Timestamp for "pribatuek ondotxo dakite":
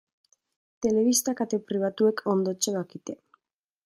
1.67-3.17